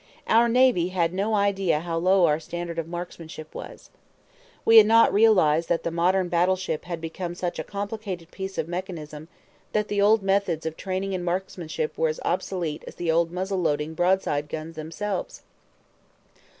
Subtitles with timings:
[0.25, 3.91] Our navy had no idea how low our standard of marksmanship was.
[4.65, 8.57] We had not realized that the modern battle ship had become such a complicated piece
[8.57, 9.27] of mechanism
[9.73, 13.61] that the old methods of training in marksmanship were as obsolete as the old muzzle
[13.61, 15.43] loading broadside guns themselves.